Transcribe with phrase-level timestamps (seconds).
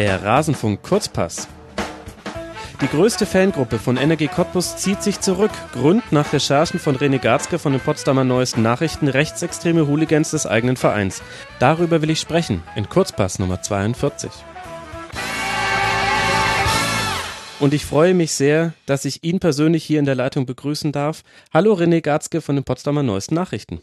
[0.00, 1.46] Der Rasenfunk Kurzpass.
[2.80, 5.50] Die größte Fangruppe von Energie Cottbus zieht sich zurück.
[5.74, 10.78] Grund nach Recherchen von René Garzke von den Potsdamer Neuesten Nachrichten rechtsextreme Hooligans des eigenen
[10.78, 11.22] Vereins.
[11.58, 14.30] Darüber will ich sprechen in Kurzpass Nummer 42.
[17.60, 21.24] Und ich freue mich sehr, dass ich ihn persönlich hier in der Leitung begrüßen darf.
[21.52, 23.82] Hallo René Garzke von den Potsdamer Neuesten Nachrichten.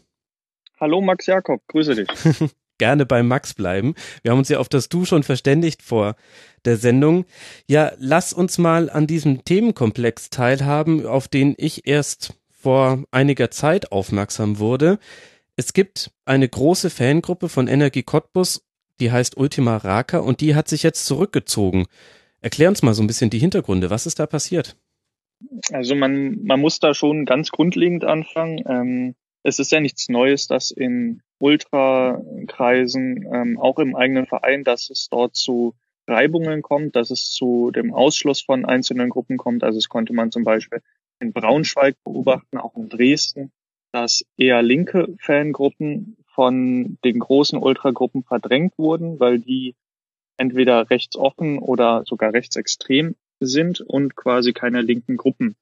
[0.80, 2.08] Hallo Max Jakob, grüße dich.
[2.78, 3.94] Gerne bei Max bleiben.
[4.22, 6.16] Wir haben uns ja auf das Du schon verständigt vor
[6.64, 7.24] der Sendung.
[7.66, 13.92] Ja, lass uns mal an diesem Themenkomplex teilhaben, auf den ich erst vor einiger Zeit
[13.92, 14.98] aufmerksam wurde.
[15.56, 18.64] Es gibt eine große Fangruppe von Energie Cottbus,
[19.00, 21.86] die heißt Ultima Raka und die hat sich jetzt zurückgezogen.
[22.40, 23.90] Erklär uns mal so ein bisschen die Hintergründe.
[23.90, 24.76] Was ist da passiert?
[25.72, 28.62] Also man, man muss da schon ganz grundlegend anfangen.
[28.68, 34.90] Ähm, es ist ja nichts Neues, dass in Ultrakreisen, ähm, auch im eigenen Verein, dass
[34.90, 35.74] es dort zu
[36.08, 39.62] Reibungen kommt, dass es zu dem Ausschluss von einzelnen Gruppen kommt.
[39.62, 40.80] Also es konnte man zum Beispiel
[41.20, 43.52] in Braunschweig beobachten, auch in Dresden,
[43.92, 49.74] dass eher linke Fangruppen von den großen Ultragruppen verdrängt wurden, weil die
[50.36, 55.56] entweder rechtsoffen oder sogar rechtsextrem sind und quasi keine linken Gruppen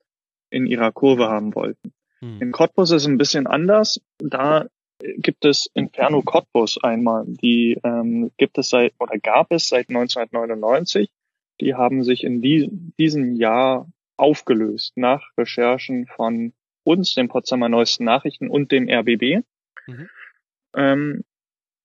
[0.50, 1.92] in ihrer Kurve haben wollten.
[2.20, 2.40] Hm.
[2.40, 4.00] In Cottbus ist es ein bisschen anders.
[4.18, 4.66] Da
[4.98, 7.24] gibt es Inferno Cottbus einmal.
[7.26, 11.10] Die ähm, gibt es seit oder gab es seit 1999.
[11.60, 16.52] Die haben sich in die, diesem Jahr aufgelöst nach Recherchen von
[16.84, 19.44] uns, den Potsdamer Neuesten Nachrichten und dem RBB.
[19.86, 20.08] Mhm.
[20.74, 21.24] Ähm,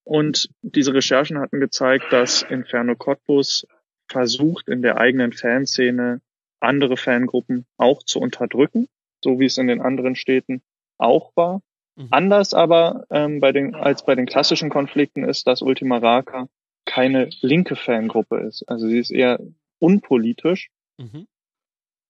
[0.03, 3.67] und diese Recherchen hatten gezeigt, dass Inferno Cottbus
[4.07, 6.21] versucht, in der eigenen Fanszene
[6.59, 8.87] andere Fangruppen auch zu unterdrücken,
[9.23, 10.61] so wie es in den anderen Städten
[10.97, 11.61] auch war.
[11.95, 12.07] Mhm.
[12.11, 16.47] Anders aber ähm, bei den, als bei den klassischen Konflikten ist, dass Ultima Raka
[16.85, 18.63] keine linke Fangruppe ist.
[18.67, 19.39] Also sie ist eher
[19.79, 20.69] unpolitisch.
[20.97, 21.27] Mhm.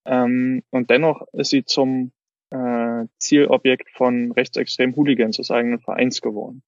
[0.06, 2.12] Ähm, und dennoch ist sie zum
[2.50, 6.64] äh, Zielobjekt von rechtsextremen Hooligans des eigenen Vereins geworden.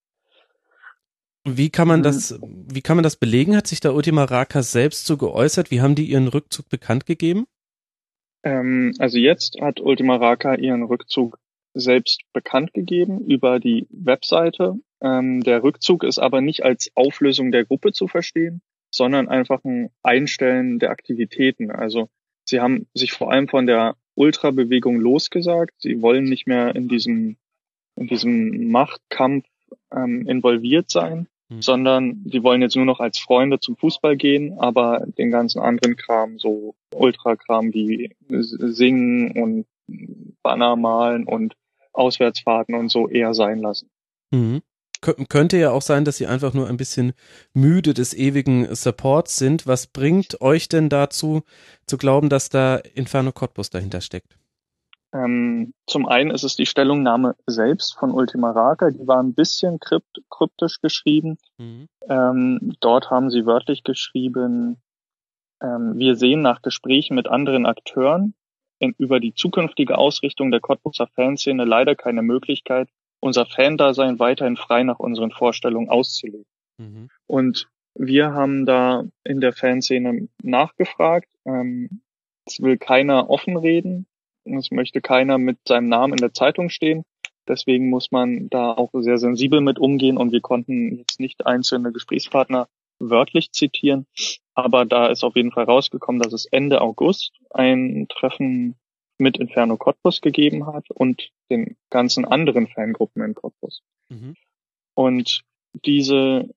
[1.45, 2.03] Wie kann man mhm.
[2.03, 3.55] das, wie kann man das belegen?
[3.55, 5.71] Hat sich da Ultima Raka selbst so geäußert?
[5.71, 7.45] Wie haben die ihren Rückzug bekannt gegeben?
[8.43, 11.39] Ähm, also jetzt hat Ultima Raka ihren Rückzug
[11.73, 14.75] selbst bekannt gegeben über die Webseite.
[15.01, 18.61] Ähm, der Rückzug ist aber nicht als Auflösung der Gruppe zu verstehen,
[18.91, 21.71] sondern einfach ein Einstellen der Aktivitäten.
[21.71, 22.09] Also
[22.45, 25.73] sie haben sich vor allem von der Ultrabewegung losgesagt.
[25.79, 27.37] Sie wollen nicht mehr in diesem,
[27.95, 29.45] in diesem Machtkampf
[29.91, 31.61] ähm, involviert sein, mhm.
[31.61, 35.95] sondern die wollen jetzt nur noch als Freunde zum Fußball gehen, aber den ganzen anderen
[35.95, 39.65] Kram, so Ultrakram wie Singen und
[40.43, 41.55] Banner malen und
[41.93, 43.89] Auswärtsfahrten und so eher sein lassen.
[44.31, 44.61] Mhm.
[45.27, 47.11] Könnte ja auch sein, dass sie einfach nur ein bisschen
[47.53, 49.67] müde des ewigen Supports sind.
[49.67, 51.43] Was bringt euch denn dazu,
[51.85, 54.37] zu glauben, dass da Inferno Cottbus dahinter steckt?
[55.13, 59.79] Ähm, zum einen ist es die Stellungnahme selbst von Ultima Raka, die war ein bisschen
[59.79, 61.37] krypt kryptisch geschrieben.
[61.59, 61.87] Mhm.
[62.09, 64.81] Ähm, dort haben sie wörtlich geschrieben,
[65.61, 68.33] ähm, wir sehen nach Gesprächen mit anderen Akteuren,
[68.97, 72.89] über die zukünftige Ausrichtung der Cottbuser Fanszene leider keine Möglichkeit,
[73.19, 76.45] unser Fandasein weiterhin frei nach unseren Vorstellungen auszuleben.
[76.77, 77.09] Mhm.
[77.27, 81.29] Und wir haben da in der Fanszene nachgefragt.
[81.45, 82.01] Ähm,
[82.45, 84.07] es will keiner offen reden.
[84.43, 87.03] Es möchte keiner mit seinem Namen in der Zeitung stehen.
[87.47, 91.91] Deswegen muss man da auch sehr sensibel mit umgehen und wir konnten jetzt nicht einzelne
[91.91, 92.67] Gesprächspartner
[92.99, 94.05] wörtlich zitieren,
[94.53, 98.75] aber da ist auf jeden Fall rausgekommen, dass es Ende August ein Treffen
[99.17, 103.81] mit Inferno Cottbus gegeben hat und den ganzen anderen Fangruppen in Cottbus.
[104.09, 104.35] Mhm.
[104.95, 105.43] Und
[105.85, 106.49] diese,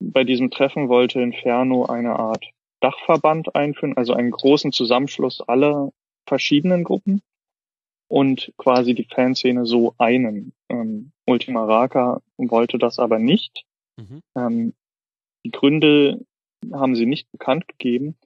[0.00, 2.44] bei diesem Treffen wollte Inferno eine Art
[2.80, 5.92] Dachverband einführen, also einen großen Zusammenschluss aller
[6.26, 7.22] verschiedenen Gruppen
[8.08, 10.52] und quasi die Fanszene so einen.
[10.68, 13.64] Ähm, Ultima Raka wollte das aber nicht.
[13.96, 14.22] Mhm.
[14.36, 14.74] Ähm,
[15.46, 16.26] die Gründe
[16.72, 18.16] haben sie nicht bekannt gegeben.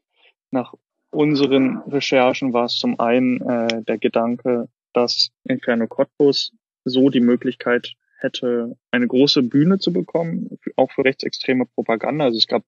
[0.50, 0.72] Nach
[1.10, 6.52] unseren Recherchen war es zum einen äh, der Gedanke, dass Inferno Cottbus
[6.84, 12.24] so die Möglichkeit hätte, eine große Bühne zu bekommen, auch für rechtsextreme Propaganda.
[12.24, 12.62] Also es gab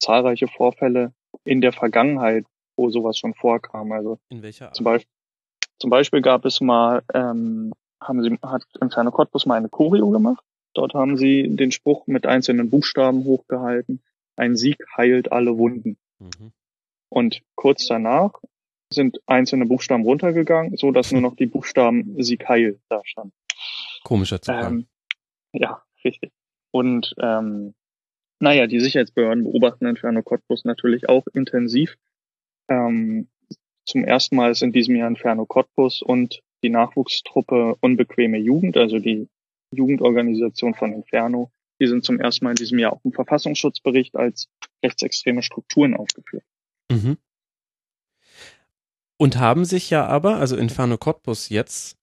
[0.00, 1.14] zahlreiche Vorfälle
[1.44, 2.44] in der Vergangenheit,
[2.76, 3.92] wo sowas schon vorkam.
[3.92, 4.76] Also in welcher Art?
[4.76, 5.10] Zum Beispiel,
[5.78, 7.72] zum Beispiel gab es mal, ähm,
[8.02, 12.26] haben sie, hat Inferno Cottbus mal eine Choreo gemacht Dort haben sie den Spruch mit
[12.26, 14.02] einzelnen Buchstaben hochgehalten.
[14.36, 15.96] Ein Sieg heilt alle Wunden.
[16.18, 16.52] Mhm.
[17.08, 18.40] Und kurz danach
[18.92, 23.32] sind einzelne Buchstaben runtergegangen, so dass nur noch die Buchstaben Sieg heil da standen.
[24.02, 24.66] Komischer Zufall.
[24.66, 24.86] Ähm,
[25.52, 26.32] ja, richtig.
[26.70, 27.74] Und ähm,
[28.40, 31.96] naja, die Sicherheitsbehörden beobachten Inferno Cottbus natürlich auch intensiv.
[32.68, 33.28] Ähm,
[33.86, 38.98] zum ersten Mal ist in diesem Jahr Inferno Cottbus und die Nachwuchstruppe Unbequeme Jugend, also
[38.98, 39.28] die
[39.74, 41.50] Jugendorganisation von Inferno,
[41.80, 44.48] die sind zum ersten Mal in diesem Jahr auch im Verfassungsschutzbericht als
[44.82, 46.44] rechtsextreme Strukturen aufgeführt.
[46.90, 47.18] Mhm.
[49.16, 51.96] Und haben sich ja aber, also Inferno Cottbus jetzt,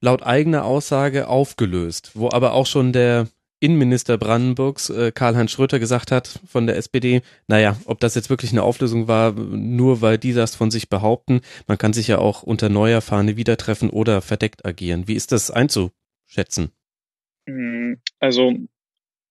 [0.00, 3.28] laut eigener Aussage aufgelöst, wo aber auch schon der
[3.60, 8.50] Innenminister Brandenburgs, äh, Karl-Heinz Schröter, gesagt hat von der SPD, naja, ob das jetzt wirklich
[8.50, 12.42] eine Auflösung war, nur weil die das von sich behaupten, man kann sich ja auch
[12.42, 15.06] unter neuer Fahne wieder treffen oder verdeckt agieren.
[15.06, 16.72] Wie ist das einzuschätzen?
[17.46, 18.54] Mm, also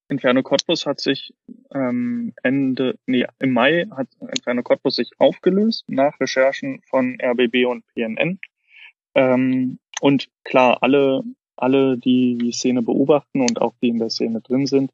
[0.09, 1.33] Inferno Cottbus hat sich
[1.73, 7.85] ähm, Ende, nee, im Mai hat Inferno Cottbus sich aufgelöst nach Recherchen von RBB und
[7.93, 8.39] PNN.
[9.15, 11.23] Ähm, und klar, alle
[11.61, 14.91] alle, die die Szene beobachten und auch die in der Szene drin sind,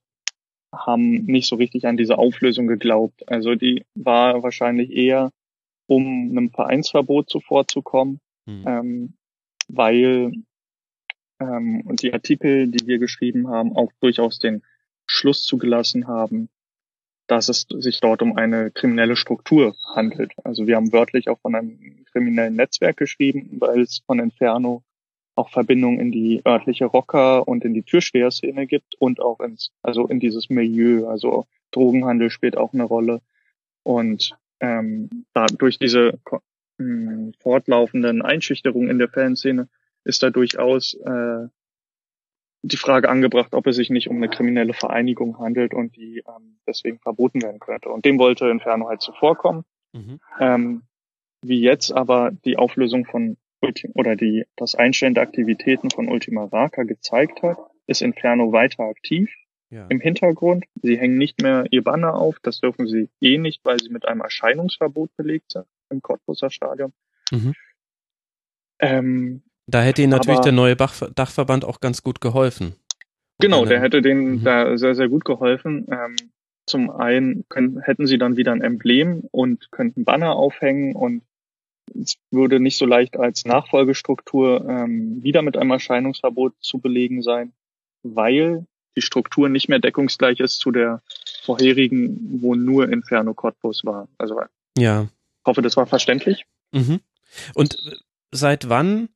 [0.73, 3.27] haben nicht so richtig an diese Auflösung geglaubt.
[3.29, 5.31] Also die war wahrscheinlich eher,
[5.87, 8.63] um einem Vereinsverbot zuvorzukommen, mhm.
[8.67, 9.13] ähm,
[9.69, 10.33] weil
[11.39, 14.63] ähm, und die Artikel, die wir geschrieben haben, auch durchaus den
[15.05, 16.49] Schluss zugelassen haben,
[17.27, 20.31] dass es sich dort um eine kriminelle Struktur handelt.
[20.43, 24.83] Also wir haben wörtlich auch von einem kriminellen Netzwerk geschrieben, weil es von Inferno
[25.35, 30.07] auch Verbindungen in die örtliche Rocker- und in die Türsteher-Szene gibt und auch ins, also
[30.07, 31.07] in dieses Milieu.
[31.07, 33.21] Also Drogenhandel spielt auch eine Rolle.
[33.83, 36.39] Und ähm, da durch diese mh,
[36.79, 39.67] hm, fortlaufenden Einschüchterungen in der Fanszene
[40.07, 41.47] ist da durchaus äh,
[42.63, 46.59] die Frage angebracht, ob es sich nicht um eine kriminelle Vereinigung handelt und die ähm,
[46.67, 47.89] deswegen verboten werden könnte.
[47.89, 49.63] Und dem wollte Inferno halt zuvorkommen.
[49.93, 50.19] Mhm.
[50.39, 50.83] Ähm,
[51.41, 53.37] wie jetzt aber die Auflösung von
[53.95, 57.57] oder die, das Einstellen der Aktivitäten von Ultima Raka gezeigt hat,
[57.87, 59.33] ist Inferno weiter aktiv
[59.69, 59.87] ja.
[59.87, 60.65] im Hintergrund.
[60.75, 64.07] Sie hängen nicht mehr ihr Banner auf, das dürfen sie eh nicht, weil sie mit
[64.07, 66.93] einem Erscheinungsverbot belegt sind im Cottbuser Stadion.
[67.31, 67.53] Mhm.
[68.79, 72.75] Ähm, da hätte ihnen natürlich aber, der neue Bach, Dachverband auch ganz gut geholfen.
[73.39, 74.43] Genau, der hätte denen mhm.
[74.43, 75.85] da sehr, sehr gut geholfen.
[75.91, 76.15] Ähm,
[76.65, 81.21] zum einen können, hätten sie dann wieder ein Emblem und könnten Banner aufhängen und
[81.95, 87.53] es würde nicht so leicht als Nachfolgestruktur ähm, wieder mit einem Erscheinungsverbot zu belegen sein,
[88.03, 88.65] weil
[88.97, 91.01] die Struktur nicht mehr deckungsgleich ist zu der
[91.43, 94.09] vorherigen, wo nur Inferno Cottbus war.
[94.17, 94.41] Also
[94.77, 95.03] ja.
[95.03, 96.45] ich hoffe, das war verständlich.
[96.73, 96.99] Mhm.
[97.53, 97.77] Und
[98.31, 99.09] seit wann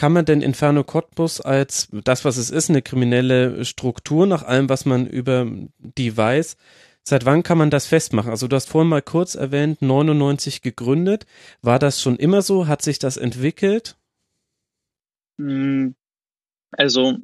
[0.00, 4.70] kann man denn Inferno Cottbus als das, was es ist, eine kriminelle Struktur, nach allem,
[4.70, 5.46] was man über
[5.78, 6.56] die weiß,
[7.02, 8.30] Seit wann kann man das festmachen?
[8.30, 11.26] Also du hast vorhin mal kurz erwähnt, 99 gegründet.
[11.60, 12.66] War das schon immer so?
[12.66, 13.96] Hat sich das entwickelt?
[15.38, 15.94] Hm,
[16.72, 17.16] also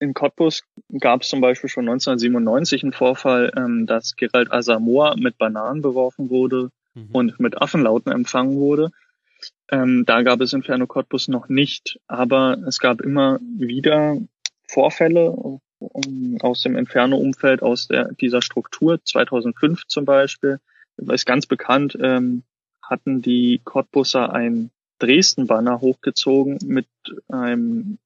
[0.00, 0.62] in Cottbus
[0.98, 6.30] gab es zum Beispiel schon 1997 einen Vorfall, ähm, dass Gerald Asamoah mit Bananen beworfen
[6.30, 7.08] wurde mhm.
[7.12, 8.90] und mit Affenlauten empfangen wurde.
[9.70, 14.18] Ähm, da gab es Inferno Cottbus noch nicht, aber es gab immer wieder
[14.66, 15.60] Vorfälle,
[16.40, 19.00] aus dem Inferno-Umfeld, aus der, dieser Struktur.
[19.04, 20.58] 2005 zum Beispiel,
[20.96, 22.42] ist ganz bekannt, ähm,
[22.82, 26.86] hatten die Cottbusser ein Dresden-Banner hochgezogen mit
[27.28, 27.98] einem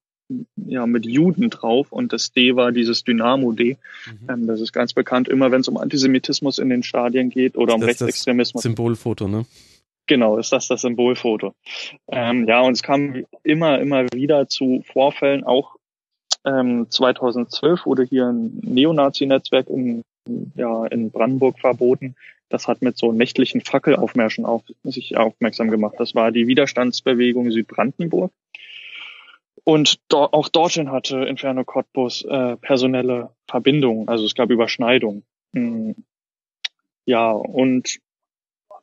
[0.55, 3.77] ja, mit Juden drauf und das D war dieses Dynamo-D.
[4.05, 4.29] Mhm.
[4.29, 7.75] Ähm, das ist ganz bekannt, immer wenn es um Antisemitismus in den Stadien geht oder
[7.75, 8.63] um Rechtsextremismus.
[8.63, 9.45] Symbolfoto, ne?
[10.07, 11.53] Genau, ist das das Symbolfoto.
[12.11, 15.77] Ähm, ja, und es kam immer, immer wieder zu Vorfällen, auch
[16.45, 20.03] ähm, 2012 wurde hier ein Neonazi-Netzwerk in,
[20.55, 22.15] ja, in Brandenburg verboten.
[22.49, 25.95] Das hat mit so nächtlichen Fackelaufmärschen auf sich aufmerksam gemacht.
[25.97, 28.31] Das war die Widerstandsbewegung Südbrandenburg.
[29.63, 35.23] Und do auch dorthin hatte Inferno Cottbus äh, personelle Verbindungen, also es gab Überschneidungen.
[35.53, 35.95] Mhm.
[37.05, 37.99] Ja, und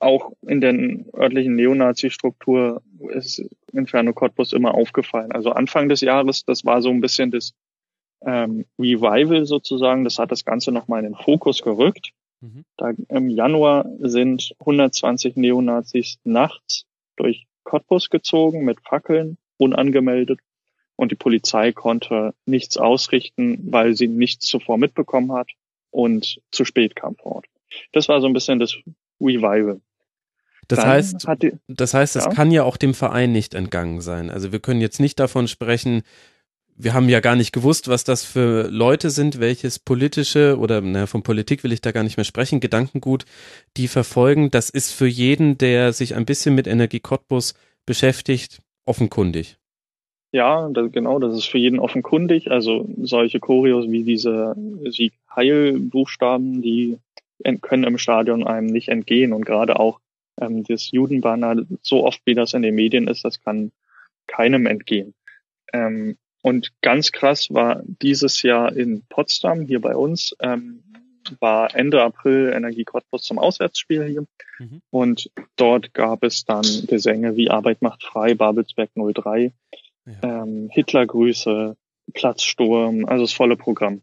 [0.00, 0.75] auch in der
[1.14, 3.42] örtlichen Neonazi-Struktur ist
[3.73, 5.33] Inferno Cottbus immer aufgefallen.
[5.33, 7.54] Also Anfang des Jahres, das war so ein bisschen das
[8.25, 12.12] ähm, Revival sozusagen, das hat das Ganze nochmal in den Fokus gerückt.
[12.40, 12.64] Mhm.
[12.76, 20.40] Da im Januar sind 120 Neonazis nachts durch Cottbus gezogen mit Fackeln, unangemeldet.
[20.97, 25.50] Und die Polizei konnte nichts ausrichten, weil sie nichts zuvor mitbekommen hat
[25.90, 27.47] und zu spät kam vor Ort.
[27.92, 28.76] Das war so ein bisschen das
[29.21, 29.80] Revival.
[30.70, 32.30] Das heißt, die, das heißt, es ja.
[32.30, 34.30] kann ja auch dem Verein nicht entgangen sein.
[34.30, 36.02] Also wir können jetzt nicht davon sprechen,
[36.76, 41.06] wir haben ja gar nicht gewusst, was das für Leute sind, welches politische oder naja,
[41.06, 43.26] von Politik will ich da gar nicht mehr sprechen, Gedankengut,
[43.76, 44.50] die verfolgen.
[44.50, 49.58] Das ist für jeden, der sich ein bisschen mit Energie Cottbus beschäftigt, offenkundig.
[50.32, 52.50] Ja, das, genau, das ist für jeden offenkundig.
[52.50, 54.54] Also solche Choreos wie diese,
[54.88, 56.98] sie Heilbuchstaben, die
[57.60, 59.32] können im Stadion einem nicht entgehen.
[59.32, 60.00] Und gerade auch
[60.40, 63.72] ähm, das Judenbanner, so oft wie das in den Medien ist, das kann
[64.26, 65.14] keinem entgehen.
[65.72, 70.82] Ähm, und ganz krass war dieses Jahr in Potsdam, hier bei uns, ähm,
[71.38, 74.26] war Ende April Energie Cottbus zum Auswärtsspiel hier.
[74.58, 74.82] Mhm.
[74.90, 79.52] Und dort gab es dann Gesänge wie Arbeit macht frei, Babelsberg 03,
[80.06, 80.14] ja.
[80.22, 81.76] ähm, Hitlergrüße,
[82.14, 84.02] Platzsturm, also das volle Programm.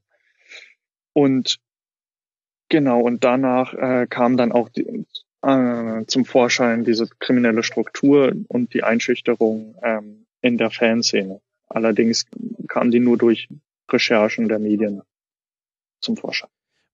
[1.13, 1.57] Und
[2.69, 5.05] genau, und danach äh, kam dann auch die,
[5.41, 11.41] äh, zum Vorschein diese kriminelle Struktur und die Einschüchterung ähm, in der Fanszene.
[11.67, 12.25] Allerdings
[12.67, 13.49] kam die nur durch
[13.91, 15.01] Recherchen der Medien
[15.99, 16.49] zum Vorschein.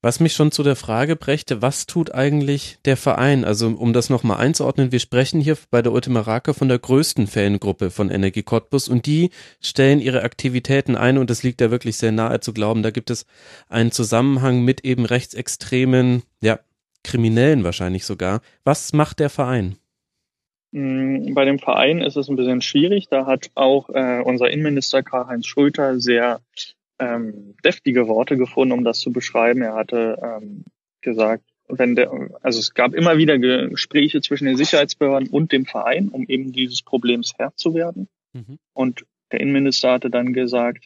[0.06, 3.46] Was mich schon zu der Frage brächte, was tut eigentlich der Verein?
[3.46, 7.26] Also um das nochmal einzuordnen, wir sprechen hier bei der Ultima Rake von der größten
[7.26, 9.30] Fangruppe von Energie Cottbus und die
[9.62, 13.12] stellen ihre Aktivitäten ein und es liegt ja wirklich sehr nahe zu glauben, da gibt
[13.12, 13.26] es
[13.70, 16.60] einen Zusammenhang mit eben rechtsextremen, ja,
[17.04, 18.42] Kriminellen wahrscheinlich sogar.
[18.64, 19.78] Was macht der Verein?
[20.72, 23.08] Mm, bei dem Verein ist es ein bisschen schwierig.
[23.10, 26.42] Da hat auch äh, unser Innenminister Karl-Heinz Schulter sehr
[27.00, 29.62] ähm, deftige Worte gefunden, um das zu beschreiben.
[29.62, 30.66] Er hatte ähm,
[31.02, 36.10] gesagt, wenn der, also es gab immer wieder Gespräche zwischen den Sicherheitsbehörden und dem Verein,
[36.10, 38.08] um eben dieses Problems Herr zu werden.
[38.34, 38.58] Mhm.
[38.74, 40.86] Und der Innenminister hatte dann gesagt,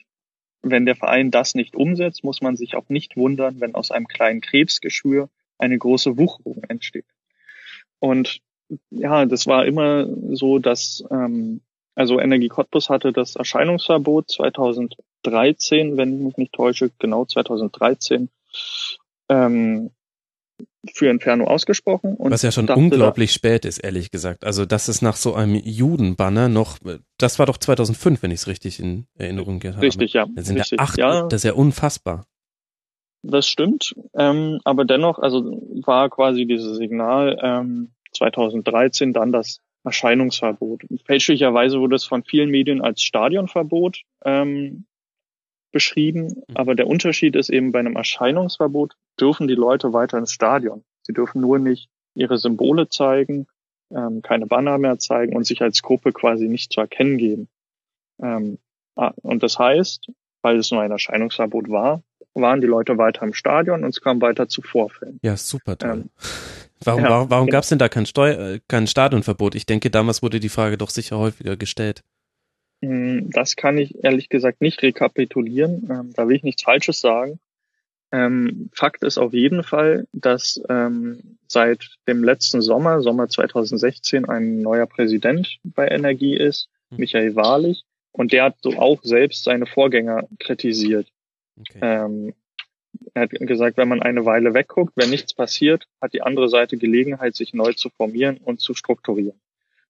[0.62, 4.08] wenn der Verein das nicht umsetzt, muss man sich auch nicht wundern, wenn aus einem
[4.08, 7.06] kleinen Krebsgeschwür eine große Wucherung entsteht.
[8.00, 8.42] Und
[8.90, 11.62] ja, das war immer so, dass ähm,
[11.98, 18.30] also Energie Cottbus hatte das Erscheinungsverbot 2013, wenn ich mich nicht täusche, genau 2013
[19.30, 19.90] ähm,
[20.94, 22.16] für Inferno ausgesprochen.
[22.16, 24.46] Und Was ja schon unglaublich spät ist, ehrlich gesagt.
[24.46, 26.78] Also das ist nach so einem Judenbanner noch,
[27.18, 29.82] das war doch 2005, wenn ich es richtig in Erinnerung habe.
[29.82, 30.28] Richtig, ja.
[30.36, 31.24] Das sind richtig, ja acht, ja.
[31.24, 32.28] das ist ja unfassbar.
[33.24, 35.44] Das stimmt, ähm, aber dennoch, also
[35.86, 40.84] war quasi dieses Signal, ähm, 2013 dann das Erscheinungsverbot.
[41.06, 44.86] Fälschlicherweise wurde es von vielen Medien als Stadionverbot ähm,
[45.72, 46.56] beschrieben, mhm.
[46.56, 50.84] aber der Unterschied ist eben bei einem Erscheinungsverbot dürfen die Leute weiter ins Stadion.
[51.02, 53.48] Sie dürfen nur nicht ihre Symbole zeigen,
[53.92, 57.48] ähm, keine Banner mehr zeigen und sich als Gruppe quasi nicht zu erkennen geben.
[58.22, 58.60] Ähm,
[58.96, 62.04] ah, und das heißt, weil es nur ein Erscheinungsverbot war,
[62.42, 65.20] waren die Leute weiter im Stadion und es kam weiter zu Vorfällen.
[65.22, 65.92] Ja, super toll.
[65.92, 66.10] Ähm,
[66.84, 67.56] warum ja, warum, warum genau.
[67.56, 69.56] gab es denn da kein, Steu äh, kein Stadionverbot?
[69.56, 72.04] Ich denke, damals wurde die Frage doch sicher häufiger gestellt.
[72.82, 75.88] Hm, das kann ich ehrlich gesagt nicht rekapitulieren.
[75.90, 77.40] Ähm, da will ich nichts Falsches sagen.
[78.12, 84.62] Ähm, Fakt ist auf jeden Fall, dass ähm, seit dem letzten Sommer, Sommer 2016, ein
[84.62, 87.00] neuer Präsident bei Energie ist, hm.
[87.00, 91.08] Michael Wahrlich, und der hat so auch selbst seine Vorgänger kritisiert.
[91.60, 91.80] Okay.
[91.82, 92.34] Ähm,
[93.14, 96.78] er hat gesagt, wenn man eine Weile wegguckt, wenn nichts passiert, hat die andere Seite
[96.78, 99.40] Gelegenheit, sich neu zu formieren und zu strukturieren.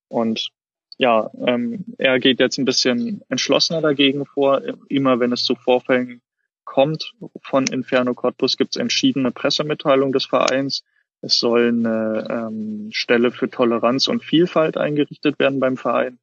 [0.08, 0.50] Und
[0.98, 4.62] ja, ähm, er geht jetzt ein bisschen entschlossener dagegen vor.
[4.90, 6.22] Immer wenn es zu Vorfällen
[6.66, 10.84] kommt von Inferno Cottbus, gibt es entschiedene Pressemitteilungen des Vereins.
[11.22, 16.20] Es soll eine ähm, Stelle für Toleranz und Vielfalt eingerichtet werden beim Verein.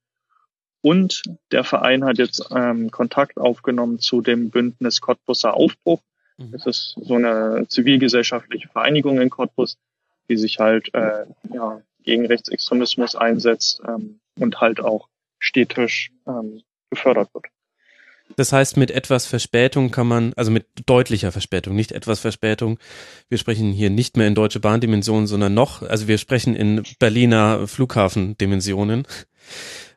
[0.85, 6.03] Und der Verein hat jetzt ähm, Kontakt aufgenommen zu dem Bündnis Cottbuser Aufbruch.
[6.37, 6.53] Mhm.
[6.53, 9.79] Das ist so eine zivilgesellschaftliche Vereinigung in Cottbus,
[10.29, 11.25] die sich halt äh,
[11.55, 16.61] ja, gegen Rechtsextremismus einsetzt ähm, und halt auch städtisch ähm,
[16.91, 17.47] gefördert wird.
[18.37, 22.79] Das heißt, mit etwas Verspätung kann man, also mit deutlicher Verspätung, nicht etwas Verspätung.
[23.31, 27.67] Wir sprechen hier nicht mehr in deutsche Bahndimensionen, sondern noch, also wir sprechen in Berliner
[27.67, 29.07] Flughafendimensionen.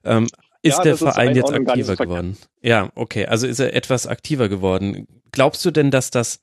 [0.05, 0.27] Ähm,
[0.61, 2.37] ist ja, der Verein jetzt aktiver geworden?
[2.61, 3.25] Ja, okay.
[3.25, 5.07] Also ist er etwas aktiver geworden.
[5.31, 6.41] Glaubst du denn, dass das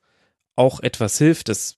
[0.56, 1.48] auch etwas hilft?
[1.48, 1.76] Dass,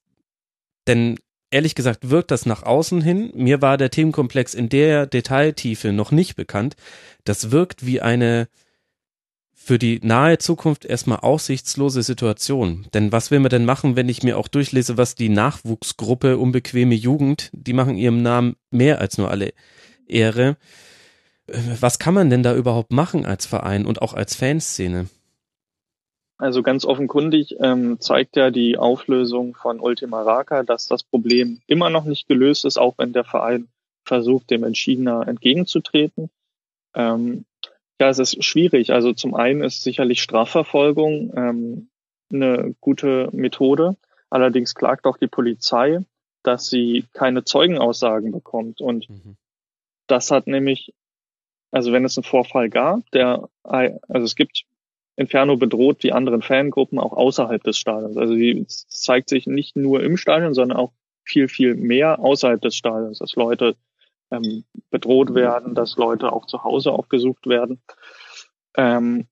[0.86, 1.18] denn
[1.50, 3.32] ehrlich gesagt wirkt das nach außen hin.
[3.34, 6.76] Mir war der Themenkomplex in der Detailtiefe noch nicht bekannt.
[7.24, 8.48] Das wirkt wie eine
[9.66, 12.86] für die nahe Zukunft erstmal aussichtslose Situation.
[12.94, 16.94] Denn was will man denn machen, wenn ich mir auch durchlese, was die Nachwuchsgruppe Unbequeme
[16.94, 19.52] Jugend, die machen ihrem Namen mehr als nur alle
[20.06, 20.56] Ehre
[21.48, 25.08] was kann man denn da überhaupt machen als Verein und auch als Fanszene?
[26.38, 31.88] Also ganz offenkundig ähm, zeigt ja die Auflösung von Ultima Raka, dass das Problem immer
[31.88, 33.68] noch nicht gelöst ist, auch wenn der Verein
[34.04, 36.30] versucht, dem entschiedener entgegenzutreten.
[36.94, 37.46] Ähm,
[37.98, 38.92] ja, es ist schwierig.
[38.92, 41.88] Also zum einen ist sicherlich Strafverfolgung ähm,
[42.30, 43.96] eine gute Methode.
[44.28, 46.00] Allerdings klagt auch die Polizei,
[46.42, 48.82] dass sie keine Zeugenaussagen bekommt.
[48.82, 49.36] Und mhm.
[50.06, 50.92] das hat nämlich
[51.70, 54.64] also wenn es einen Vorfall gab, der, also es gibt
[55.16, 58.16] Inferno bedroht die anderen Fangruppen auch außerhalb des Stadions.
[58.16, 60.92] Also sie zeigt sich nicht nur im Stadion, sondern auch
[61.24, 63.76] viel, viel mehr außerhalb des Stadions, dass Leute
[64.30, 67.80] ähm, bedroht werden, dass Leute auch zu Hause aufgesucht werden.
[68.76, 69.26] Ähm,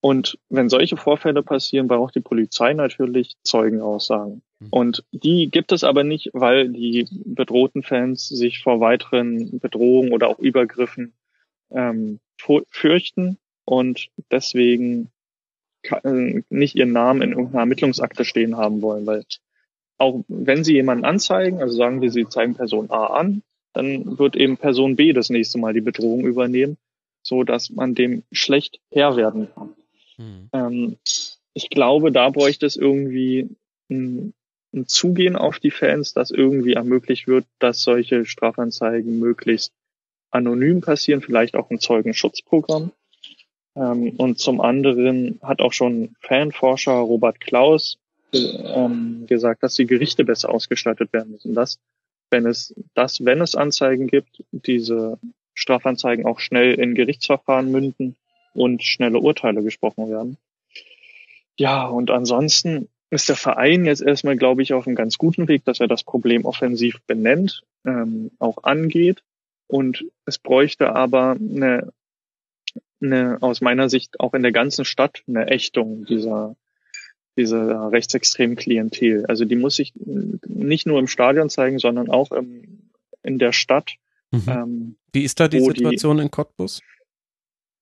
[0.00, 4.42] und wenn solche Vorfälle passieren, braucht die Polizei natürlich Zeugenaussagen.
[4.60, 4.68] Mhm.
[4.70, 10.28] Und die gibt es aber nicht, weil die bedrohten Fans sich vor weiteren Bedrohungen oder
[10.28, 11.14] auch Übergriffen
[11.70, 12.20] ähm,
[12.70, 15.10] fürchten und deswegen
[15.82, 19.24] äh, nicht ihren Namen in irgendeiner Ermittlungsakte stehen haben wollen, weil
[19.98, 24.36] auch wenn sie jemanden anzeigen, also sagen wir, sie zeigen Person A an, dann wird
[24.36, 26.78] eben Person B das nächste Mal die Bedrohung übernehmen,
[27.22, 29.74] so dass man dem schlecht Herr werden kann.
[30.16, 30.48] Mhm.
[30.52, 30.96] Ähm,
[31.52, 33.48] ich glaube, da bräuchte es irgendwie
[33.90, 34.32] ein,
[34.72, 39.72] ein Zugehen auf die Fans, dass irgendwie ermöglicht wird, dass solche Strafanzeigen möglichst
[40.30, 42.92] anonym passieren, vielleicht auch ein Zeugenschutzprogramm.
[43.76, 47.98] Ähm, und zum anderen hat auch schon Fanforscher Robert Klaus
[48.32, 51.54] ähm, gesagt, dass die Gerichte besser ausgestattet werden müssen.
[51.54, 51.78] Dass,
[52.30, 55.18] wenn es, dass, wenn es Anzeigen gibt, diese
[55.54, 58.16] Strafanzeigen auch schnell in Gerichtsverfahren münden
[58.54, 60.36] und schnelle Urteile gesprochen werden.
[61.56, 65.64] Ja, und ansonsten ist der Verein jetzt erstmal, glaube ich, auf einem ganz guten Weg,
[65.64, 69.22] dass er das Problem offensiv benennt, ähm, auch angeht.
[69.68, 71.92] Und es bräuchte aber eine,
[73.00, 76.56] eine, aus meiner Sicht auch in der ganzen Stadt eine Ächtung dieser,
[77.36, 79.26] dieser rechtsextremen Klientel.
[79.26, 82.90] Also die muss sich nicht nur im Stadion zeigen, sondern auch im,
[83.22, 83.92] in der Stadt.
[84.30, 84.44] Mhm.
[84.48, 86.80] Ähm, Wie ist da die Situation die, in Cottbus?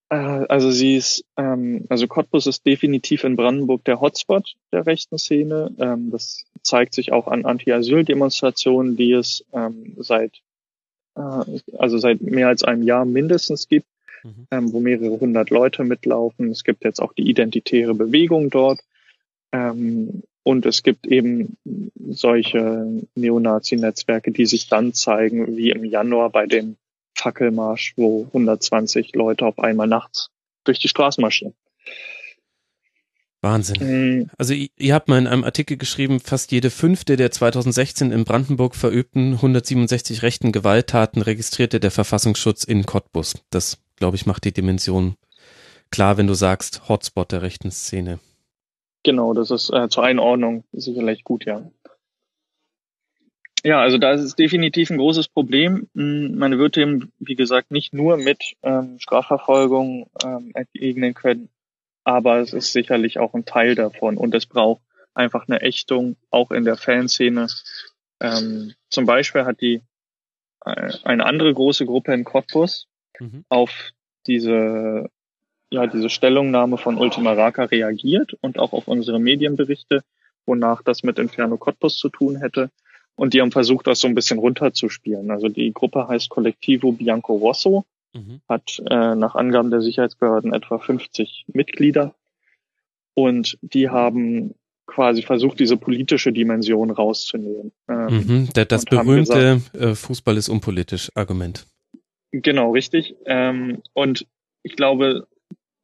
[0.08, 5.18] Äh, also sie ist, ähm, also Cottbus ist definitiv in Brandenburg der Hotspot der rechten
[5.18, 5.74] Szene.
[5.78, 10.42] Ähm, das zeigt sich auch an Anti-Asyl-Demonstrationen, die es ähm, seit
[11.16, 13.87] äh, also seit mehr als einem Jahr mindestens gibt,
[14.23, 14.46] mhm.
[14.50, 16.50] ähm, wo mehrere hundert Leute mitlaufen.
[16.50, 18.80] Es gibt jetzt auch die identitäre Bewegung dort.
[19.52, 21.56] Ähm, und es gibt eben
[22.08, 26.76] solche Neonazi-Netzwerke, die sich dann zeigen, wie im Januar bei dem
[27.17, 30.30] Fackelmarsch, wo 120 Leute auf einmal nachts
[30.62, 31.54] durch die Straßen marschieren.
[33.47, 33.76] Wahnsinn.
[33.80, 34.30] Mhm.
[34.37, 38.75] Also ihr habt mal in einem Artikel geschrieben, fast jede fünfte der 2016 in Brandenburg
[38.75, 43.35] verübten 167 rechten Gewalttaten registrierte der Verfassungsschutz in Cottbus.
[43.50, 45.15] Das, glaube ich, macht die Dimension
[45.91, 48.19] klar, wenn du sagst Hotspot der rechten Szene.
[49.04, 51.63] Genau, das ist äh, zur Einordnung sicherlich gut, ja.
[53.63, 55.89] Ja, also da ist es definitiv ein großes Problem.
[55.95, 61.49] Hm, man wird dem, wie gesagt, nicht nur mit ähm, Strafverfolgung ähm, entgegnen können,
[62.06, 64.80] aber es ist sicherlich auch ein Teil davon und es braucht
[65.12, 67.49] einfach eine Ächtung, auch in der Fanszene.
[68.21, 69.82] Ähm, zum Beispiel hat die
[70.64, 72.86] äh, eine andere große Gruppe in Cottbus
[73.19, 73.45] mhm.
[73.49, 73.90] auf
[74.25, 75.10] diese
[75.71, 80.04] ja diese Stellungnahme von Ultima Raka reagiert und auch auf unsere Medienberichte,
[80.47, 82.71] wonach das mit Inferno Cottbus zu tun hätte.
[83.16, 85.32] Und die haben versucht, das so ein bisschen runterzuspielen.
[85.32, 88.40] Also die Gruppe heißt Collectivo Bianco Rosso, mhm.
[88.49, 92.14] hat äh, nach Angaben der Sicherheitsbehörden etwa 50 Mitglieder.
[93.14, 94.54] Und die haben
[94.86, 97.73] quasi versucht, diese politische Dimension rauszunehmen.
[97.88, 101.66] Ähm, mhm, das berühmte gesagt, äh, Fußball ist unpolitisch Argument.
[102.30, 103.16] Genau, richtig.
[103.25, 104.26] Ähm, und
[104.62, 105.26] ich glaube,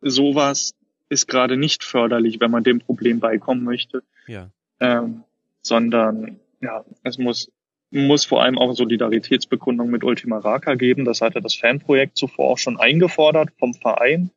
[0.00, 0.74] sowas
[1.08, 4.02] ist gerade nicht förderlich, wenn man dem Problem beikommen möchte.
[4.26, 4.50] Ja.
[4.80, 5.24] Ähm,
[5.62, 7.50] sondern ja, es muss,
[7.92, 11.04] muss vor allem auch Solidaritätsbekundung mit Ultima Raka geben.
[11.04, 14.30] Das hatte das Fanprojekt zuvor auch schon eingefordert vom Verein.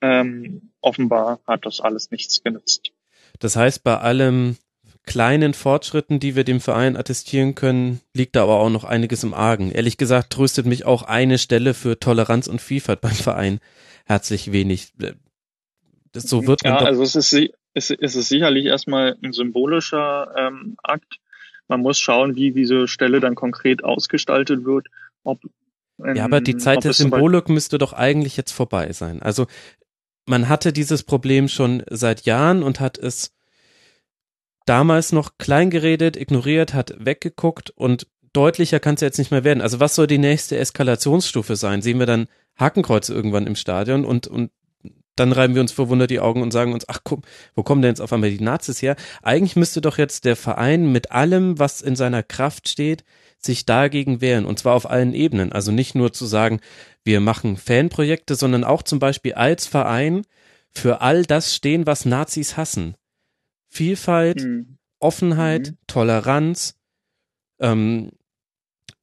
[0.00, 2.92] Ähm, offenbar hat das alles nichts genützt.
[3.38, 4.56] Das heißt, bei allem
[5.04, 9.34] kleinen Fortschritten, die wir dem Verein attestieren können, liegt da aber auch noch einiges im
[9.34, 9.70] Argen.
[9.70, 13.60] Ehrlich gesagt tröstet mich auch eine Stelle für Toleranz und Vielfalt beim Verein
[14.04, 14.92] herzlich wenig.
[16.12, 17.32] Das, so wird ja, also es ist,
[17.74, 21.18] es ist sicherlich erstmal ein symbolischer ähm, Akt,
[21.68, 24.88] man muss schauen, wie diese Stelle dann konkret ausgestaltet wird.
[25.24, 25.40] Ob,
[26.04, 29.22] ähm, ja, aber die Zeit der Symbolik müsste doch eigentlich jetzt vorbei sein.
[29.22, 29.46] Also
[30.26, 33.32] man hatte dieses Problem schon seit Jahren und hat es
[34.66, 39.62] damals noch klein geredet, ignoriert, hat weggeguckt und deutlicher kann es jetzt nicht mehr werden.
[39.62, 41.80] Also was soll die nächste Eskalationsstufe sein?
[41.82, 42.26] Sehen wir dann
[42.58, 44.50] Hakenkreuze irgendwann im Stadion und, und
[45.16, 47.90] dann reiben wir uns verwundert die Augen und sagen uns, ach guck, wo kommen denn
[47.90, 48.96] jetzt auf einmal die Nazis her?
[49.22, 53.04] Eigentlich müsste doch jetzt der Verein mit allem, was in seiner Kraft steht,
[53.38, 55.52] sich dagegen wehren und zwar auf allen Ebenen.
[55.52, 56.60] Also nicht nur zu sagen,
[57.04, 60.22] wir machen Fanprojekte, sondern auch zum Beispiel als Verein
[60.70, 62.96] für all das stehen, was Nazis hassen.
[63.68, 64.78] Vielfalt, mhm.
[64.98, 65.78] Offenheit, mhm.
[65.86, 66.76] Toleranz,
[67.60, 68.10] ähm,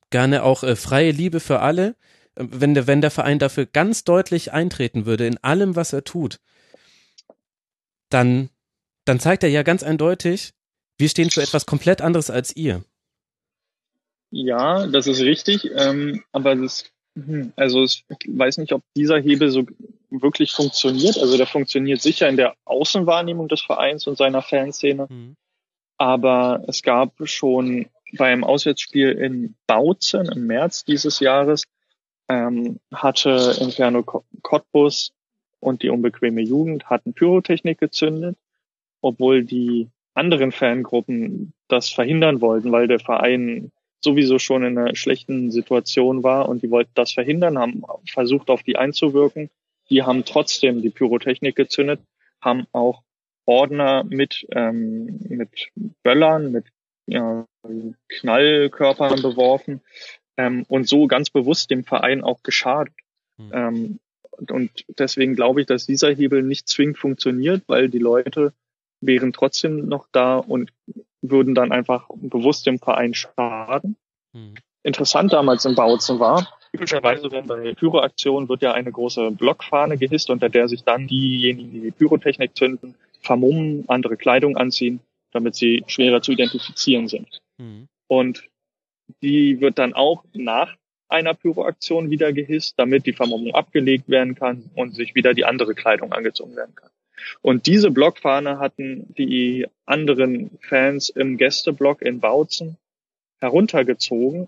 [0.09, 1.95] gerne auch äh, freie Liebe für alle
[2.35, 6.39] wenn der, wenn der Verein dafür ganz deutlich eintreten würde in allem, was er tut,
[8.09, 8.49] dann,
[9.05, 10.53] dann zeigt er ja ganz eindeutig,
[10.97, 12.83] wir stehen für etwas komplett anderes als ihr.
[14.31, 19.51] Ja, das ist richtig, ähm, aber das, hm, also ich weiß nicht, ob dieser Hebel
[19.51, 19.65] so
[20.09, 21.17] wirklich funktioniert.
[21.17, 25.07] Also der funktioniert sicher in der Außenwahrnehmung des Vereins und seiner Fanszene.
[25.09, 25.35] Mhm.
[25.97, 31.63] Aber es gab schon beim Auswärtsspiel in Bautzen im März dieses Jahres
[32.29, 35.13] ähm, hatte Inferno Cottbus
[35.59, 38.37] und die unbequeme Jugend hatten Pyrotechnik gezündet,
[39.01, 45.49] obwohl die anderen Fangruppen das verhindern wollten, weil der Verein sowieso schon in einer schlechten
[45.49, 49.49] Situation war und die wollten das verhindern, haben versucht auf die einzuwirken.
[49.89, 52.01] Die haben trotzdem die Pyrotechnik gezündet,
[52.41, 53.03] haben auch
[53.45, 55.69] Ordner mit, ähm, mit
[56.03, 56.65] Böllern, mit
[57.05, 57.45] ja,
[58.07, 59.81] Knallkörpern beworfen
[60.37, 62.93] ähm, und so ganz bewusst dem Verein auch geschadet.
[63.37, 63.51] Mhm.
[63.53, 63.99] Ähm,
[64.49, 68.53] und deswegen glaube ich, dass dieser Hebel nicht zwingend funktioniert, weil die Leute
[69.01, 70.71] wären trotzdem noch da und
[71.21, 73.95] würden dann einfach bewusst dem Verein schaden.
[74.33, 74.55] Mhm.
[74.83, 80.29] Interessant damals in Bautzen war, typischerweise wenn bei Pyroaktionen wird ja eine große Blockfahne gehisst,
[80.29, 84.99] unter der sich dann diejenigen, die die Pyrotechnik zünden, vermummen, andere Kleidung anziehen,
[85.31, 87.41] damit sie schwerer zu identifizieren sind.
[87.57, 87.87] Mhm.
[88.07, 88.43] Und
[89.21, 90.75] die wird dann auch nach
[91.07, 95.75] einer Pyroaktion wieder gehisst, damit die Vermummung abgelegt werden kann und sich wieder die andere
[95.75, 96.89] Kleidung angezogen werden kann.
[97.41, 102.77] Und diese Blockfahne hatten die anderen Fans im Gästeblock in Bautzen
[103.39, 104.47] heruntergezogen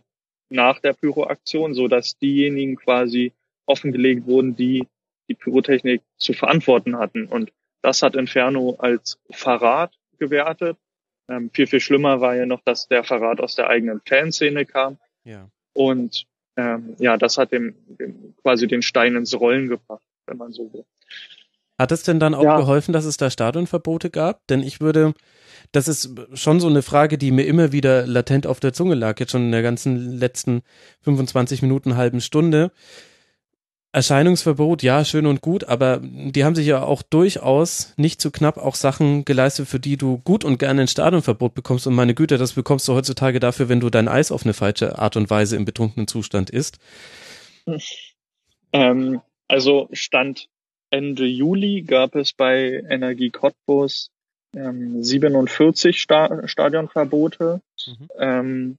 [0.49, 3.33] nach der Pyroaktion, so dass diejenigen quasi
[3.65, 4.87] offengelegt wurden, die
[5.27, 7.25] die Pyrotechnik zu verantworten hatten.
[7.25, 10.77] Und das hat Inferno als Verrat gewertet.
[11.27, 14.97] Ähm, viel, viel schlimmer war ja noch, dass der Verrat aus der eigenen Fanszene kam.
[15.23, 15.49] Ja.
[15.73, 16.25] Und
[16.57, 20.71] ähm, ja, das hat dem, dem quasi den Stein ins Rollen gebracht, wenn man so
[20.73, 20.85] will.
[21.77, 22.57] Hat es denn dann auch ja.
[22.57, 24.47] geholfen, dass es da Stadionverbote gab?
[24.47, 25.13] Denn ich würde,
[25.73, 29.19] das ist schon so eine Frage, die mir immer wieder latent auf der Zunge lag,
[29.19, 30.61] jetzt schon in der ganzen letzten
[31.01, 32.71] 25 Minuten, halben Stunde.
[33.95, 38.58] Erscheinungsverbot, ja, schön und gut, aber die haben sich ja auch durchaus nicht zu knapp
[38.58, 41.88] auch Sachen geleistet, für die du gut und gerne ein Stadionverbot bekommst.
[41.88, 44.99] Und meine Güte, das bekommst du heutzutage dafür, wenn du dein Eis auf eine falsche
[44.99, 46.77] Art und Weise im betrunkenen Zustand isst.
[48.73, 50.49] Ähm, also Stand
[50.89, 54.12] Ende Juli gab es bei Energie Cottbus
[54.53, 57.62] ähm, 47 Sta Stadionverbote.
[57.88, 58.08] Mhm.
[58.19, 58.77] Ähm,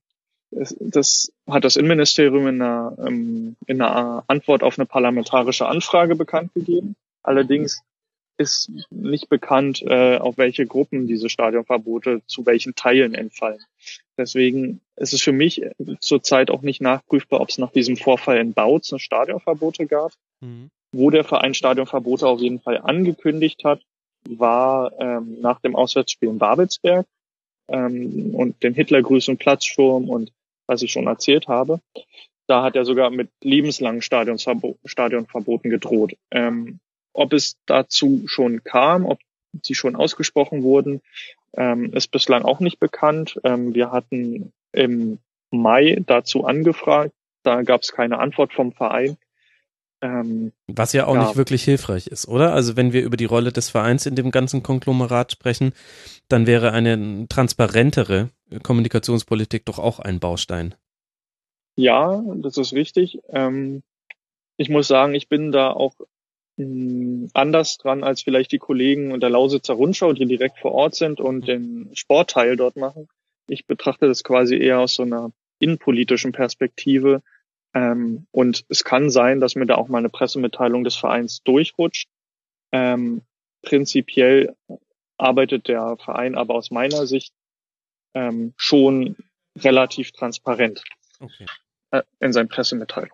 [0.81, 6.55] das hat das Innenministerium in einer, ähm, in einer Antwort auf eine parlamentarische Anfrage bekannt
[6.55, 6.97] gegeben.
[7.23, 7.83] Allerdings
[8.39, 13.61] ist nicht bekannt, äh, auf welche Gruppen diese Stadionverbote zu welchen Teilen entfallen.
[14.19, 15.63] Deswegen ist es für mich
[16.01, 20.13] zurzeit auch nicht nachprüfbar, ob es nach diesem Vorfall in Bautzen Stadionverbote gab.
[20.41, 20.71] Mhm.
[20.93, 23.83] Wo der Verein Stadionverbote auf jeden Fall angekündigt hat,
[24.29, 27.07] war ähm, nach dem Auswärtsspiel in Babelsberg
[27.69, 30.33] ähm, und den Hitlergrüßen Platzsturm und
[30.67, 31.81] was ich schon erzählt habe.
[32.47, 36.17] Da hat er sogar mit lebenslangen Stadionsverbo Stadionverboten gedroht.
[36.31, 36.79] Ähm,
[37.13, 39.19] ob es dazu schon kam, ob
[39.63, 41.01] sie schon ausgesprochen wurden,
[41.57, 43.41] ähm, ist bislang auch nicht bekannt.
[43.43, 45.19] Ähm, wir hatten im
[45.51, 47.13] Mai dazu angefragt.
[47.43, 49.17] Da gab es keine Antwort vom Verein.
[50.03, 51.25] Ähm, Was ja auch ja.
[51.25, 52.53] nicht wirklich hilfreich ist, oder?
[52.53, 55.73] Also wenn wir über die Rolle des Vereins in dem ganzen Konglomerat sprechen,
[56.29, 58.31] dann wäre eine transparentere
[58.63, 60.75] Kommunikationspolitik doch auch ein Baustein.
[61.77, 63.19] Ja, das ist richtig.
[63.29, 63.83] Ähm,
[64.57, 65.95] ich muss sagen, ich bin da auch
[66.57, 70.73] mh, hm, anders dran als vielleicht die Kollegen und der Lausitzer Rundschau, die direkt vor
[70.73, 71.47] Ort sind und mhm.
[71.47, 73.09] den Sportteil dort machen.
[73.49, 77.23] Ich betrachte das quasi eher aus so einer innenpolitischen Perspektive
[77.77, 82.09] ähm, und es kann sein, dass mir da auch mal eine Pressemitteilung des Vereins durchrutscht.
[82.73, 83.21] Ähm,
[83.61, 84.57] prinzipiell
[85.19, 87.35] arbeitet der Verein aber aus meiner Sicht
[88.17, 89.15] ähm, schon
[89.57, 90.83] relativ transparent
[91.21, 91.47] okay.
[91.91, 93.13] äh, in seinen Pressemitteilungen.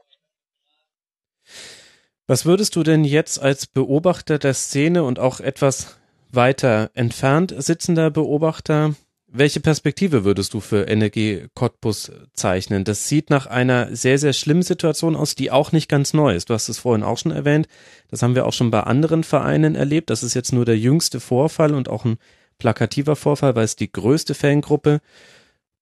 [2.26, 5.98] Was würdest du denn jetzt als Beobachter der Szene und auch etwas
[6.30, 8.94] weiter entfernt sitzender Beobachter
[9.34, 12.84] welche Perspektive würdest du für Energie Cottbus zeichnen?
[12.84, 16.50] Das sieht nach einer sehr, sehr schlimmen Situation aus, die auch nicht ganz neu ist.
[16.50, 17.66] Du hast es vorhin auch schon erwähnt.
[18.10, 20.10] Das haben wir auch schon bei anderen Vereinen erlebt.
[20.10, 22.18] Das ist jetzt nur der jüngste Vorfall und auch ein
[22.62, 25.00] plakativer Vorfall, weil es die größte Fangruppe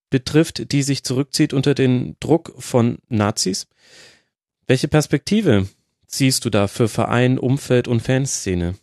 [0.08, 3.68] betrifft, die sich zurückzieht unter den Druck von Nazis.
[4.66, 5.68] Welche Perspektive
[6.06, 8.76] siehst du da für Verein, Umfeld und Fanszene?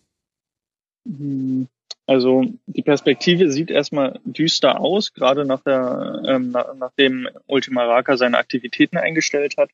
[1.07, 1.67] Hm,
[2.05, 8.15] also die Perspektive sieht erstmal düster aus, gerade nach der, ähm, nach, nachdem Ultima Raka
[8.15, 9.71] seine Aktivitäten eingestellt hat.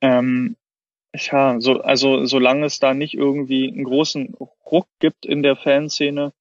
[0.00, 0.56] Ähm,
[1.14, 4.34] ja, so, also solange es da nicht irgendwie einen großen
[4.66, 6.32] Ruck gibt in der Fanszene,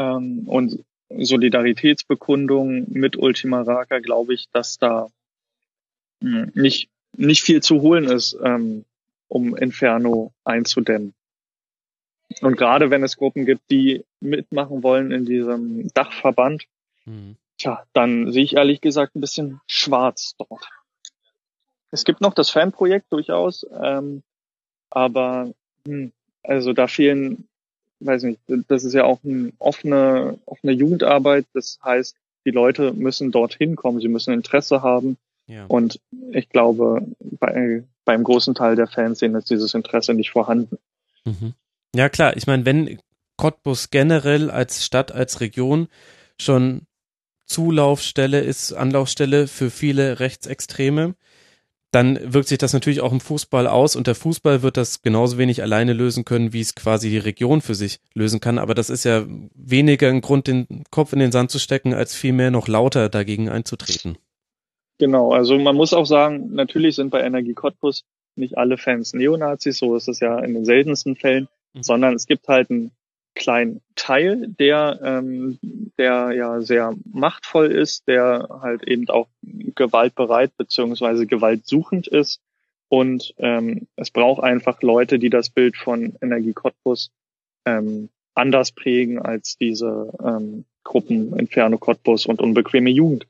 [0.00, 5.08] ähm, und Solidaritätsbekundungen mit Ultima Raka glaube ich, dass da
[6.20, 8.84] mh, hm, nicht, nicht viel zu holen ist, ähm,
[9.28, 11.14] um Inferno einzudämmen.
[12.40, 16.64] Und gerade wenn es Gruppen gibt, die mitmachen wollen in diesem Dachverband,
[17.04, 17.36] mhm.
[17.58, 20.68] tja, dann sehe ich ehrlich gesagt ein bisschen schwarz dort.
[21.90, 24.22] Es gibt noch das Fanprojekt durchaus, ähm,
[24.90, 25.52] aber
[25.84, 26.12] hm,
[26.44, 27.48] also da fehlen,
[28.00, 31.46] weiß nicht, das ist ja auch eine offene, offene Jugendarbeit.
[31.54, 35.18] Das heißt, die Leute müssen dorthin kommen, sie müssen Interesse haben.
[35.46, 35.66] Ja.
[35.66, 36.00] Und
[36.32, 40.78] ich glaube, bei, beim großen Teil der Fans sehen ist dieses Interesse nicht vorhanden.
[41.24, 41.54] Mhm.
[41.94, 43.00] Ja klar, ich meine, wenn
[43.36, 45.88] Cottbus generell als Stadt, als Region
[46.38, 46.82] schon
[47.46, 51.14] Zulaufstelle ist, Anlaufstelle für viele Rechtsextreme,
[51.90, 55.38] dann wirkt sich das natürlich auch im Fußball aus und der Fußball wird das genauso
[55.38, 58.58] wenig alleine lösen können, wie es quasi die Region für sich lösen kann.
[58.58, 59.24] Aber das ist ja
[59.54, 63.48] weniger ein Grund, den Kopf in den Sand zu stecken, als vielmehr noch lauter dagegen
[63.48, 64.18] einzutreten.
[64.98, 68.04] Genau, also man muss auch sagen, natürlich sind bei Energie Cottbus
[68.36, 71.82] nicht alle Fans Neonazis, so ist es ja in den seltensten Fällen, mhm.
[71.82, 72.92] sondern es gibt halt einen
[73.40, 75.58] kleinen Teil, der, ähm,
[75.96, 82.40] der ja sehr machtvoll ist, der halt eben auch gewaltbereit beziehungsweise gewaltsuchend ist.
[82.88, 87.10] Und ähm, es braucht einfach Leute, die das Bild von Energie Cottbus
[87.64, 93.26] ähm, anders prägen als diese ähm, Gruppen Inferno Cottbus und unbequeme Jugend.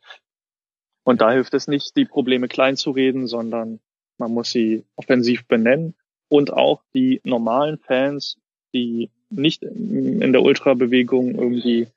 [1.05, 3.79] Und da hilft es nicht, die Probleme klein zu reden, sondern
[4.18, 5.94] man muss sie offensiv benennen
[6.29, 8.38] und auch die normalen Fans,
[8.75, 11.88] die nicht in der Ultrabewegung irgendwie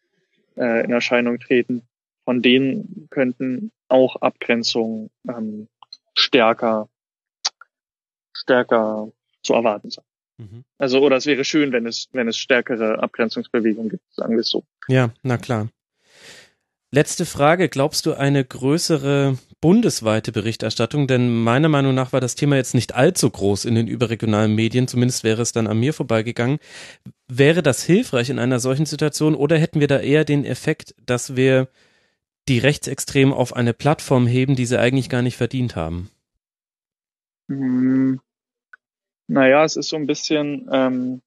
[0.55, 1.83] äh, in Erscheinung treten,
[2.25, 5.67] von denen könnten auch Abgrenzungen ähm,
[6.13, 6.89] stärker,
[8.33, 10.05] stärker zu erwarten sein.
[10.37, 10.63] Mhm.
[10.77, 14.49] Also, oder es wäre schön, wenn es, wenn es stärkere Abgrenzungsbewegungen gibt, sagen wir es
[14.49, 14.63] so.
[14.87, 15.69] Ja, na klar.
[16.91, 17.69] Letzte Frage.
[17.69, 21.07] Glaubst du eine größere bundesweite Berichterstattung?
[21.07, 24.89] Denn meiner Meinung nach war das Thema jetzt nicht allzu groß in den überregionalen Medien.
[24.89, 26.59] Zumindest wäre es dann an mir vorbeigegangen.
[27.29, 31.37] Wäre das hilfreich in einer solchen Situation oder hätten wir da eher den Effekt, dass
[31.37, 31.69] wir
[32.49, 36.09] die Rechtsextremen auf eine Plattform heben, die sie eigentlich gar nicht verdient haben?
[37.47, 38.19] Hm.
[39.27, 41.21] Naja, es ist so ein bisschen ähm,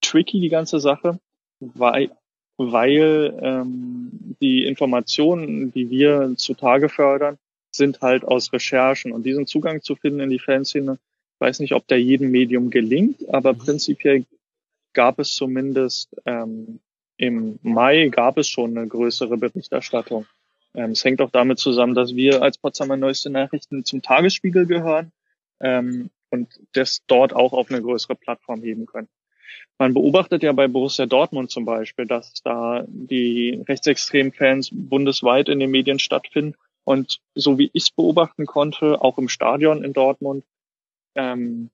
[0.00, 1.20] tricky, die ganze Sache,
[1.60, 2.10] weil
[2.58, 7.38] weil ähm, die Informationen, die wir zutage fördern,
[7.76, 10.98] sind halt aus Recherchen und diesen Zugang zu finden in die Fanszene,
[11.38, 13.58] weiß nicht, ob der jedem Medium gelingt, aber mhm.
[13.58, 14.24] prinzipiell
[14.92, 16.80] gab es zumindest ähm,
[17.18, 20.26] im Mai gab es schon eine größere Berichterstattung.
[20.74, 25.12] Ähm, es hängt auch damit zusammen, dass wir als Potsdamer Neueste Nachrichten zum Tagesspiegel gehören
[25.60, 29.08] ähm, und das dort auch auf eine größere Plattform heben können.
[29.78, 35.58] Man beobachtet ja bei Borussia Dortmund zum Beispiel, dass da die rechtsextremen Fans bundesweit in
[35.58, 36.54] den Medien stattfinden.
[36.86, 40.44] Und so wie ich es beobachten konnte, auch im Stadion in Dortmund,
[41.16, 41.70] ähm,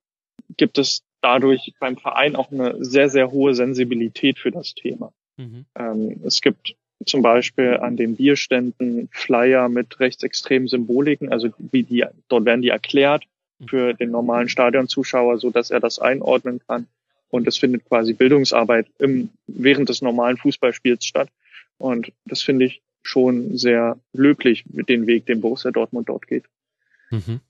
[0.57, 5.12] gibt es dadurch beim Verein auch eine sehr, sehr hohe Sensibilität für das Thema.
[5.37, 5.66] Mhm.
[5.75, 12.07] Ähm, es gibt zum Beispiel an den Bierständen Flyer mit rechtsextremen Symboliken, also wie die,
[12.29, 13.25] dort werden die erklärt
[13.59, 13.68] mhm.
[13.68, 16.87] für den normalen Stadionzuschauer, so dass er das einordnen kann
[17.29, 21.29] und es findet quasi Bildungsarbeit im, während des normalen Fußballspiels statt.
[21.77, 26.44] Und das finde ich schon sehr löblich mit dem Weg, den Borussia Dortmund dort geht.
[27.10, 27.40] Mhm.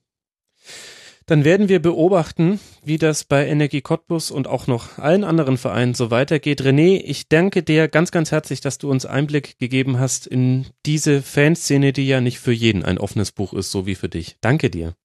[1.25, 5.93] Dann werden wir beobachten, wie das bei Energie Cottbus und auch noch allen anderen Vereinen
[5.93, 6.61] so weitergeht.
[6.61, 11.21] René, ich danke dir ganz, ganz herzlich, dass du uns Einblick gegeben hast in diese
[11.21, 14.35] Fanszene, die ja nicht für jeden ein offenes Buch ist, so wie für dich.
[14.41, 14.95] Danke dir.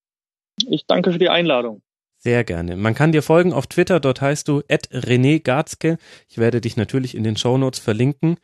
[0.69, 1.83] Ich danke für die Einladung.
[2.17, 2.77] Sehr gerne.
[2.77, 5.99] Man kann dir folgen auf Twitter, dort heißt du René Garzke.
[6.29, 8.39] Ich werde dich natürlich in den Shownotes verlinken.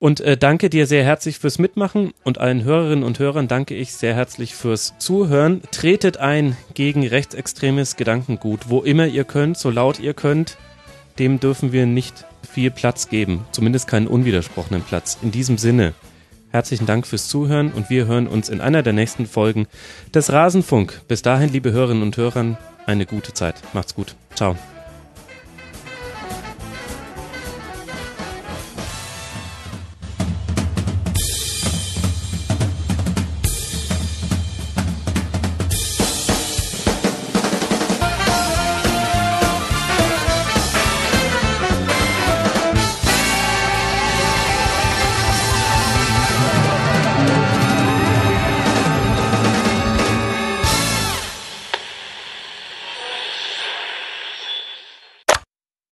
[0.00, 3.92] Und äh, danke dir sehr herzlich fürs Mitmachen und allen Hörerinnen und Hörern danke ich
[3.92, 5.62] sehr herzlich fürs Zuhören.
[5.72, 10.56] Tretet ein gegen rechtsextremes Gedankengut, wo immer ihr könnt, so laut ihr könnt.
[11.18, 15.18] Dem dürfen wir nicht viel Platz geben, zumindest keinen unwidersprochenen Platz.
[15.20, 15.94] In diesem Sinne,
[16.50, 19.66] Herzlichen Dank fürs Zuhören und wir hören uns in einer der nächsten Folgen
[20.14, 21.02] des Rasenfunk.
[21.06, 22.56] Bis dahin, liebe Hörerinnen und Hörer,
[22.86, 23.56] eine gute Zeit.
[23.74, 24.14] Macht's gut.
[24.34, 24.56] Ciao.